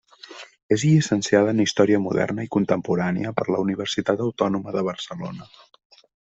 [0.75, 5.51] És llicenciada en Història Moderna i Contemporània per la Universitat Autònoma de Barcelona.